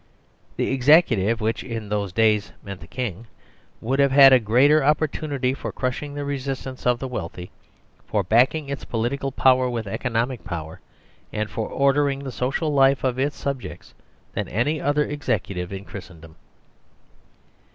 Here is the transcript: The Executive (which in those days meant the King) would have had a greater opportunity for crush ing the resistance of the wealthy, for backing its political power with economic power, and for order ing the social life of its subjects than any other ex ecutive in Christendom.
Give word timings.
The 0.55 0.71
Executive 0.71 1.41
(which 1.41 1.63
in 1.63 1.89
those 1.89 2.11
days 2.11 2.53
meant 2.63 2.79
the 2.79 2.87
King) 2.87 3.27
would 3.81 3.99
have 3.99 4.11
had 4.11 4.33
a 4.33 4.39
greater 4.39 4.83
opportunity 4.83 5.53
for 5.53 5.71
crush 5.71 6.01
ing 6.01 6.15
the 6.15 6.25
resistance 6.25 6.87
of 6.87 6.97
the 6.97 7.07
wealthy, 7.07 7.51
for 8.07 8.23
backing 8.23 8.67
its 8.67 8.83
political 8.83 9.31
power 9.31 9.69
with 9.69 9.85
economic 9.85 10.43
power, 10.43 10.81
and 11.31 11.51
for 11.51 11.69
order 11.69 12.09
ing 12.09 12.23
the 12.23 12.31
social 12.31 12.73
life 12.73 13.03
of 13.03 13.19
its 13.19 13.35
subjects 13.35 13.93
than 14.33 14.47
any 14.47 14.81
other 14.81 15.07
ex 15.07 15.27
ecutive 15.27 15.71
in 15.71 15.85
Christendom. 15.85 16.35